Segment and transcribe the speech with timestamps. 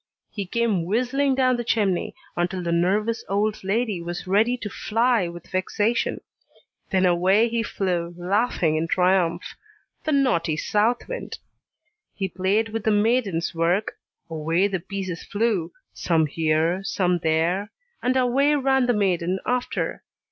[0.31, 5.27] He came whistling down the chimney, until the nervous old lady was ready to fly
[5.27, 6.21] with vexation:
[6.89, 9.43] then away he flew, laughing in triumph,
[10.03, 11.37] the naughty south wind!
[12.15, 17.69] He played with the maiden's work: away the pieces flew, some here, some there,
[18.01, 20.01] and away ran the maiden after.